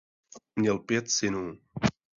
[0.55, 1.57] Měl pět synů.